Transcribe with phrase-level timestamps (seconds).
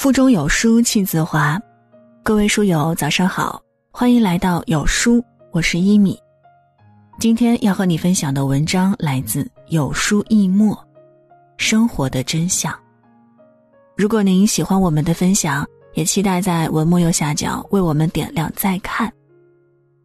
[0.00, 1.60] 腹中有书气自华，
[2.22, 6.18] 各位书友早上好，欢迎来到有书，我是一米。
[7.18, 10.74] 今天要和你分享的文章来自有书一墨，
[11.58, 12.74] 生活的真相。
[13.94, 19.12] 如果您喜欢我们的分享，也期待在文末右下角为我们点亮再看。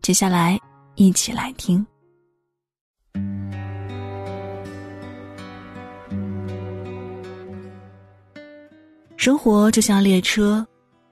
[0.02, 0.59] 接下来
[0.96, 1.88] 一起来听。
[9.26, 10.64] 生活就像列车，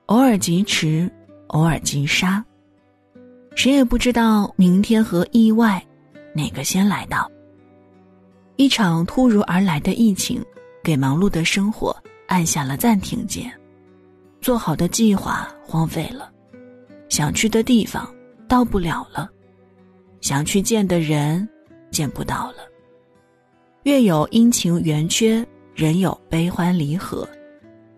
[0.06, 1.12] 偶尔疾驰，
[1.48, 2.46] 偶尔急刹。
[3.56, 5.84] 谁也不知道明天和意外
[6.36, 7.28] 哪个先来到。
[8.56, 10.40] 一场突如而来的疫情，
[10.84, 13.52] 给忙碌的生活按下了暂停键。
[14.42, 16.32] 做好的计划荒废了，
[17.10, 18.08] 想去的地方
[18.48, 19.28] 到不了了，
[20.22, 21.50] 想去见的人
[21.90, 22.58] 见不到了。
[23.86, 27.28] 月有阴晴圆缺，人有悲欢离合。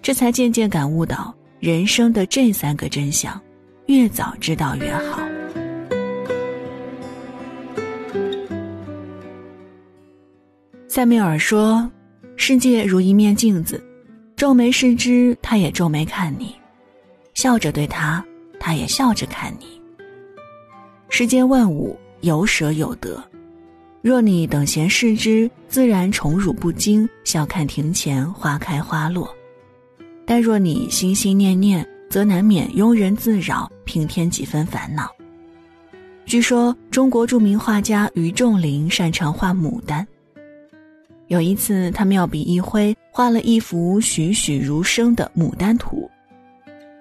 [0.06, 3.42] 这才渐渐感悟到人生的这三个真相，
[3.88, 5.20] 越早知道越好。
[10.88, 11.90] 塞缪尔说
[12.38, 13.84] ：“世界如一面镜子，
[14.36, 16.54] 皱眉视之，他也皱眉看你；
[17.34, 18.24] 笑着对他，
[18.60, 19.82] 他也笑着看你。
[21.10, 23.20] 世间万物有舍有得，
[24.04, 29.28] 若你等闲视之，自然宠辱不惊，笑看庭前花开花落。”
[30.26, 35.10] 但若你心心念念，则难免庸人自扰，平添几分烦恼。
[36.26, 40.06] 据说中国著名画家于仲林擅长画牡丹。
[41.28, 46.10] 有一次，他妙笔一挥，画了一幅栩栩如生的牡丹图。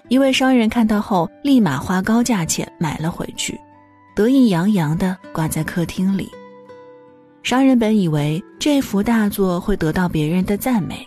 [0.09, 3.59] 一位商人看到后，立马花高价钱买了回去，
[4.15, 6.31] 得意洋洋地挂在客厅里。
[7.43, 11.07] 商人本以为这幅大作会得到别人的赞美。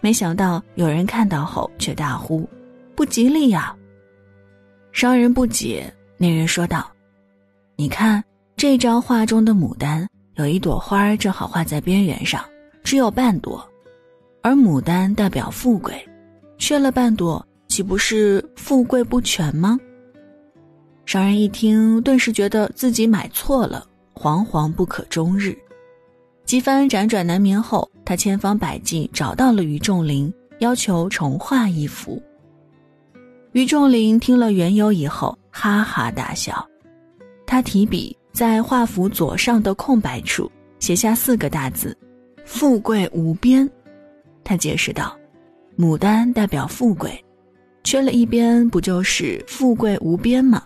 [0.00, 2.48] 没想到有人看到后却大呼
[2.94, 3.74] ：“不吉利呀！”
[4.92, 6.90] 商人不解，那人说道
[7.76, 8.22] ：“你看
[8.56, 10.06] 这张画中的牡丹，
[10.36, 12.44] 有一朵花儿正好画在边缘上，
[12.82, 13.64] 只有半朵，
[14.42, 15.94] 而牡丹代表富贵，
[16.58, 19.78] 缺了半朵，岂不是富贵不全吗？”
[21.06, 25.56] 商人一听，顿时觉得自己买错了，惶惶不可终日。
[26.48, 32.18] 几番辗转难眠后，他千方百计找到了于仲林，要求重画一幅。
[33.52, 36.66] 于仲林听了缘由以后，哈哈大笑。
[37.44, 41.94] 他提笔在画幅左上的空白处写下四个大字
[42.46, 43.68] ：“富贵无边。”
[44.42, 45.14] 他解释道
[45.76, 47.22] ：“牡丹代表富贵，
[47.84, 50.64] 缺了一边，不就是富贵无边吗？”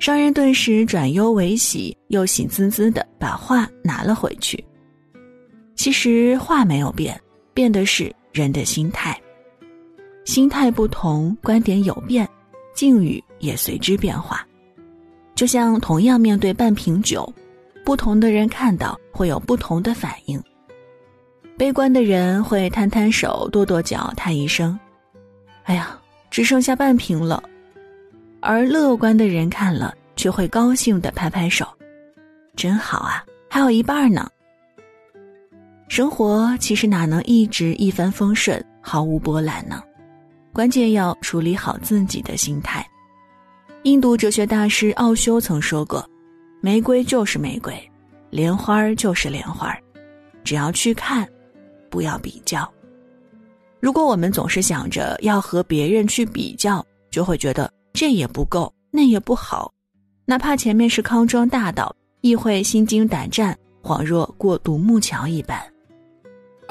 [0.00, 4.64] 商人顿时转忧为喜，又喜滋滋的把画拿了回去。
[5.80, 7.18] 其实话没有变，
[7.54, 9.18] 变的是人的心态。
[10.26, 12.28] 心态不同，观点有变，
[12.74, 14.46] 境遇也随之变化。
[15.34, 17.26] 就像同样面对半瓶酒，
[17.82, 20.38] 不同的人看到会有不同的反应。
[21.56, 24.78] 悲观的人会摊摊手、跺跺脚，叹一声
[25.64, 25.98] ：“哎呀，
[26.30, 27.42] 只剩下半瓶了。”
[28.42, 31.66] 而乐观的人看了却会高兴的拍拍手
[32.54, 34.28] ：“真好啊，还有一半呢。”
[35.90, 39.82] 生活其实哪能一直一帆风顺、毫无波澜呢？
[40.52, 42.86] 关键要处理好自己的心态。
[43.82, 46.08] 印度哲学大师奥修曾说过
[46.62, 47.74] ：“玫瑰就是玫瑰，
[48.30, 49.76] 莲花就是莲花，
[50.44, 51.28] 只要去看，
[51.90, 52.72] 不要比较。”
[53.80, 59.68] 如果我们总是想着要和别人去比较，就会觉得这也不够，那也不好，
[60.24, 65.60] 哪怕前面是康庄大道，亦会心惊胆战，恍若过独木桥一般。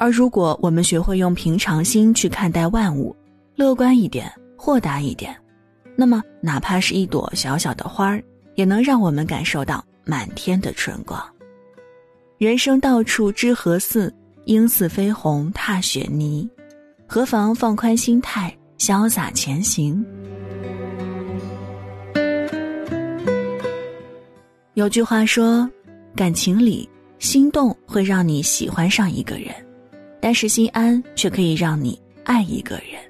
[0.00, 3.14] 而如果我们学会用平常心去看待万物，
[3.54, 5.36] 乐观一点，豁达一点，
[5.94, 8.24] 那么哪怕是一朵小小的花儿，
[8.54, 11.22] 也能让我们感受到满天的春光。
[12.38, 14.10] 人生到处知何似？
[14.46, 16.48] 应似飞鸿踏雪泥，
[17.06, 20.02] 何妨放宽心态，潇洒前行。
[24.72, 25.68] 有句话说，
[26.16, 26.88] 感情里
[27.18, 29.54] 心动会让你喜欢上一个人。
[30.20, 33.00] 但是心安却可以让你爱一个人，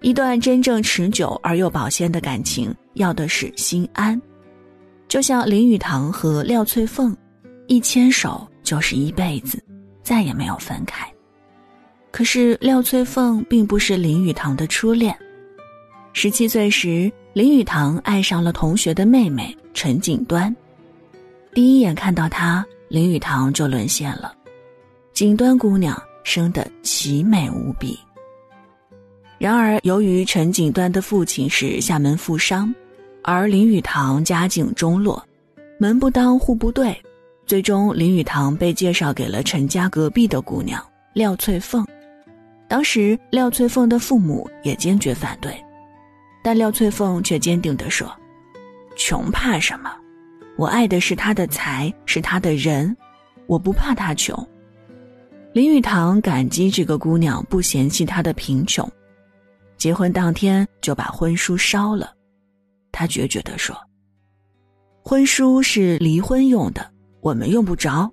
[0.00, 4.20] 一段真正持久而又保鲜的感情，要的是心安。
[5.08, 7.14] 就像林语堂和廖翠凤，
[7.66, 9.62] 一牵手就是一辈子，
[10.02, 11.06] 再也没有分开。
[12.10, 15.14] 可是廖翠凤并不是林语堂的初恋。
[16.12, 20.54] 十七岁时，林语堂爱上了同学的妹妹陈锦端，
[21.52, 24.32] 第一眼看到她，林语堂就沦陷了。
[25.12, 26.00] 锦端姑娘。
[26.24, 27.98] 生得奇美无比。
[29.38, 32.72] 然而，由于陈锦端的父亲是厦门富商，
[33.22, 35.20] 而林语堂家境中落，
[35.78, 36.96] 门不当户不对，
[37.44, 40.80] 最终林语堂被介绍给了陈家隔壁的姑娘
[41.12, 41.84] 廖翠凤。
[42.68, 45.52] 当时，廖翠凤的父母也坚决反对，
[46.42, 48.10] 但廖翠凤却坚定地说
[48.96, 49.90] ：“穷怕什么？
[50.56, 52.96] 我爱的是他的财，是他的人，
[53.46, 54.36] 我不怕他穷。”
[55.54, 58.90] 林语堂感激这个姑娘不嫌弃他的贫穷。
[59.76, 62.10] 结婚当天就把婚书烧了，
[62.90, 63.76] 他决绝地说
[65.04, 66.90] ：“婚书是离婚用的，
[67.20, 68.10] 我们用不着。”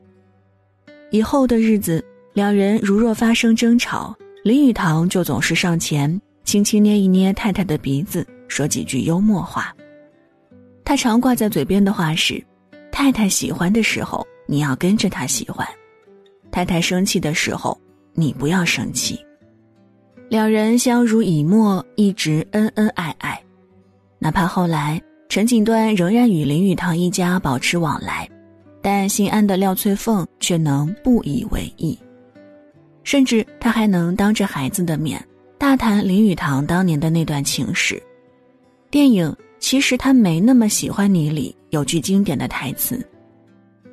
[1.12, 2.04] 以后的日子，
[2.34, 4.14] 两人如若发生争吵，
[4.44, 9.74] 林语堂就总是上前轻轻捏一捏太太的鼻子，说几句幽默话。
[10.84, 12.44] 他常挂在嘴边的话是
[12.92, 15.66] ：“太太喜欢的时候，你要跟着她喜欢；
[16.52, 17.80] 太太生气的时候，
[18.14, 19.20] 你不要生气。”
[20.30, 23.42] 两人相濡以沫，一直恩恩爱爱。
[24.20, 28.30] 哪怕后来陈锦端仍然与林语堂一家保持往来，
[28.82, 31.98] 但心安的廖翠凤却能不以为意。
[33.04, 35.24] 甚至他还能当着孩子的面
[35.58, 38.02] 大谈林语堂当年的那段情史。
[38.92, 39.28] 电影
[39.60, 43.04] 《其实他没那么喜欢你》里有句经典的台词：“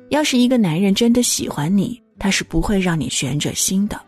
[0.09, 3.99] 要是一个男人真的喜欢你，他是不会让你悬着心的。”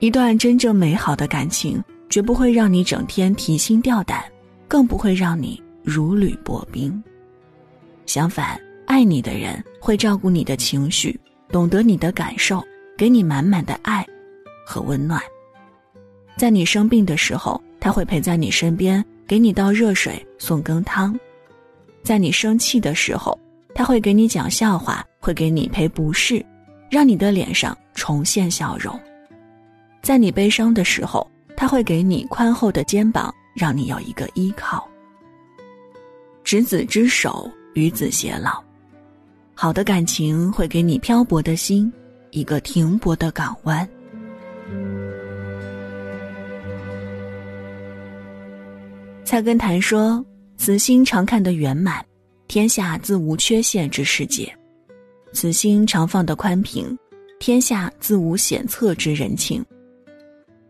[0.00, 4.24] 一段真正美好的感情，绝不会让你整天提心吊胆，
[4.66, 7.02] 更不会让你如履薄冰。
[8.04, 12.62] 相反，爱你的人会照顾你的情绪，懂得你的感受，
[12.98, 14.04] 给你满满的爱
[14.66, 15.22] 和温暖。
[16.36, 21.14] 在你生病的时候，他会陪在你身边，给你倒热水、送羹汤；
[22.02, 23.38] 在你生气的时候，
[23.72, 26.44] 他会给你讲笑话，会给你赔不是，
[26.92, 29.00] 让你的脸上重现笑容。
[30.02, 34.86] 在你悲伤的时候，他会给你宽厚的肩膀，让你有一个依靠。
[36.44, 38.62] 执子之手，与子偕老。
[39.54, 41.90] 好的感情会给你漂泊的心
[42.30, 43.88] 一个停泊的港湾。
[49.24, 50.22] 菜根谭说
[50.58, 52.04] ：“此心常看得圆满，
[52.48, 54.52] 天下自无缺陷之世界；
[55.32, 56.96] 此心常放得宽平，
[57.38, 59.64] 天下自无险策之人情。”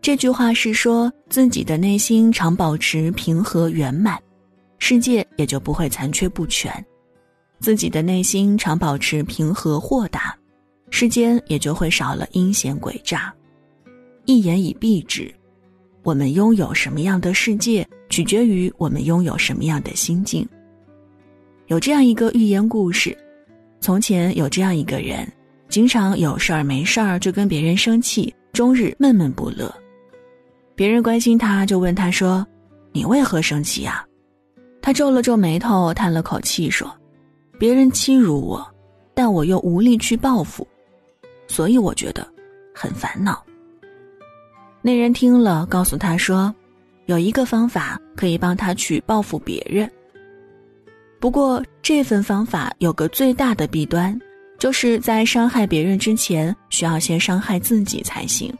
[0.00, 4.20] 这句话是说自己的内心常保持平和圆满，
[4.78, 6.72] 世界也就不会残缺不全；
[7.60, 10.36] 自己的内心常保持平和豁达，
[10.90, 13.32] 世间也就会少了阴险诡诈。
[14.24, 15.32] 一言以蔽之，
[16.02, 20.44] 我们拥有什么样的世界，取决于我们拥有什么样的心境。
[21.68, 23.16] 有这样一个寓言故事：
[23.82, 25.26] 从前有这样一个人，
[25.68, 29.74] 经常有事儿没事儿就跟别人生气，终日闷闷不乐。
[30.76, 32.46] 别人关心他，就问他说
[32.94, 34.06] ：“你为何生气呀？”
[34.80, 36.88] 他皱了皱眉头，叹了口气说
[37.58, 38.64] ：“别人欺辱我，
[39.14, 40.64] 但我又无力去报复，
[41.48, 42.24] 所以我觉得
[42.72, 43.44] 很烦恼。”
[44.80, 46.54] 那人听了，告诉他说
[47.06, 49.90] ：“有一个方法可以帮他去报复别人。
[51.22, 54.20] 不过这份方法有个最大的弊端，
[54.58, 58.52] 就是在伤害别人之前，需要先伤害自己才行。”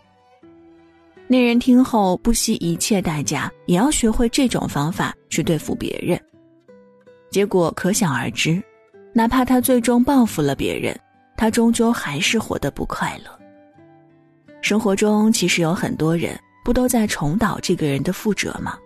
[1.26, 6.16] 那人听后不惜一切代价也要学会这种方法去对付别人，
[7.32, 8.62] 结果可想而知。
[9.12, 10.96] 哪怕他最终报复了别人，
[11.36, 13.38] 他终究还是活得不快乐。
[14.60, 18.78] 生活中其实有很多人不都在重蹈这个人的覆辙吗？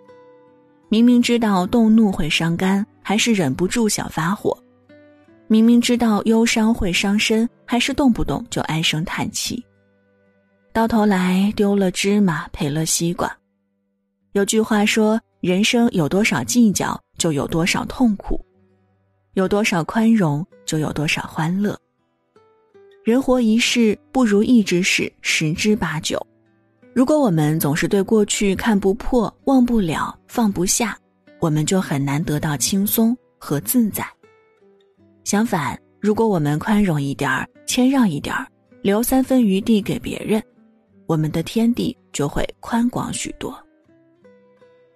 [0.89, 4.51] 明明知道动怒会伤肝，还是忍不住想发火；
[5.47, 9.63] 明明知道忧伤会伤身，还是动不动就唉声叹气。
[10.73, 13.33] 到头来丢了芝麻赔了西瓜。
[14.33, 18.35] 有句话说：“人生有多少计较，就有多少痛苦；
[19.35, 21.79] 有多少宽容，就有多少欢乐。”
[23.05, 26.19] 人活一世，不如意之事十之八九。
[26.93, 30.99] 如果我们总是对过去看不破、忘不了、放不下，
[31.39, 34.05] 我们就很难得到轻松和自在。
[35.23, 38.47] 相反，如果我们宽容一点儿、谦让一点儿，
[38.81, 40.41] 留三分余地给别人。
[41.05, 43.57] 我们的天地就会宽广许多。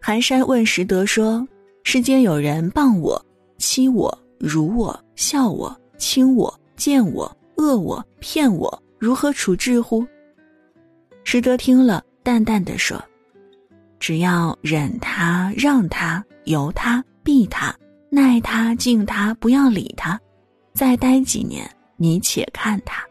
[0.02, 1.48] 寒山问拾得说
[1.84, 3.24] ：“世间有人谤我、
[3.58, 10.06] 欺我、辱我、笑我、轻我、贱我、恶我、骗我，如何处置乎？”
[11.24, 13.02] 拾得听了，淡淡的说
[14.02, 17.74] ：“只要忍他、让他、由他、避他、
[18.10, 20.20] 耐他、敬他，不要理他，
[20.74, 23.06] 再待几年，你且看他，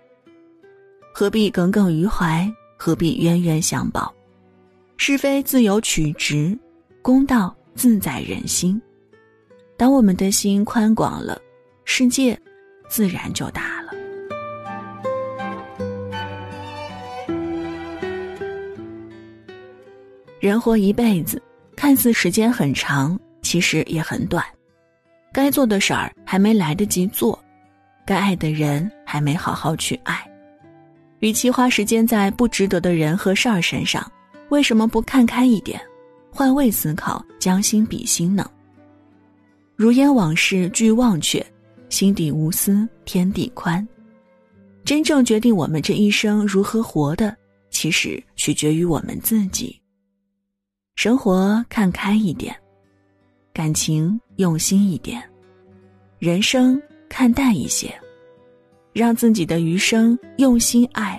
[1.15, 4.13] 何必耿耿于怀？”何必冤冤相报？
[4.97, 6.59] 是非自有曲直，
[7.03, 8.81] 公道自在人心。
[9.77, 11.39] 当我们的心宽广了，
[11.85, 12.37] 世界
[12.89, 13.80] 自然就大
[20.41, 21.41] 人活一辈子，
[21.77, 24.43] 看似时间很长，其实也很短。
[25.35, 27.39] 该做的事儿还没来得及做，
[28.07, 30.19] 该爱的人还没好好去爱。
[31.19, 34.11] 与其花时间在不值得的人和事儿身上，
[34.49, 35.79] 为什么不看开一点，
[36.33, 38.51] 换位思考，将心比心呢？
[39.77, 41.45] 如烟往事俱忘却，
[41.91, 43.87] 心底无私天地宽。
[44.87, 47.37] 真正决定我们这一生如何活的，
[47.71, 49.79] 其实取决于我们自己。
[51.03, 52.55] 生活看开一点，
[53.55, 55.19] 感情用心一点，
[56.19, 56.79] 人生
[57.09, 57.91] 看淡一些，
[58.93, 61.19] 让自己的余生用心爱，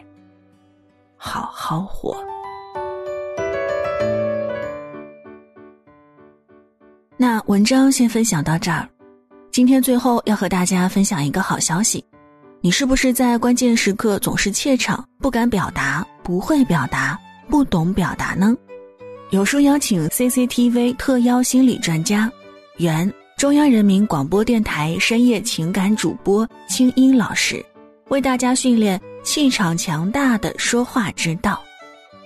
[1.17, 2.15] 好好活。
[7.17, 8.87] 那文章先分享到这儿，
[9.49, 12.05] 今天最后要和大家分享一个好消息，
[12.59, 17.19] 你是不是在关键时刻总是怯场，不敢表达，不会表达，
[17.49, 18.55] 不懂表达呢？
[19.31, 22.29] 有书邀请 CCTV 特邀心理专家，
[22.75, 27.65] 原中央人民广播电台深夜情感主播清音老师，
[28.09, 31.63] 为大家训练气场强大的说话之道。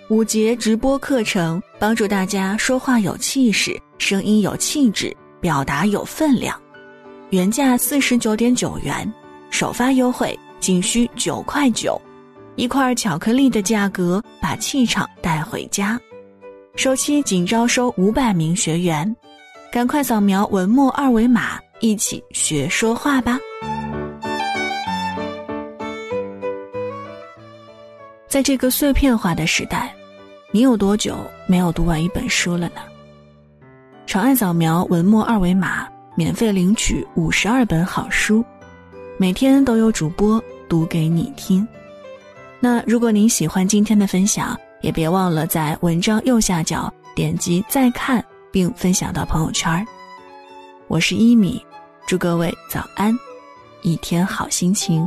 [0.09, 6.59] 五节直播课程，帮助大家说话有气势，声音有气质，表达有分量。
[7.29, 9.13] 原价四十九点九元，
[9.51, 12.01] 首发优惠仅需九块九，
[12.55, 16.01] 一块巧克力的价格，把气场带回家。
[16.75, 19.15] 首期仅招收五百名学员，
[19.71, 23.39] 赶快扫描文末二维码，一起学说话吧。
[28.27, 29.95] 在这个碎片化的时代，
[30.51, 31.15] 你有多久
[31.47, 32.81] 没有读完一本书了呢？
[34.05, 38.43] 长按扫描文末二维码，免费领取五十二本好书，
[39.17, 41.65] 每天都有主播读给你听。
[42.59, 49.85] 那如果您喜欢今天的分享，也别忘了在文章右下角点击再看，并分享到朋友圈。
[50.87, 51.63] 我是一米，
[52.05, 53.17] 祝各位早安，
[53.81, 55.05] 一天好心情。